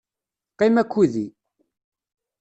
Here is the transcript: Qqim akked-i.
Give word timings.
Qqim 0.53 0.75
akked-i. 0.81 1.25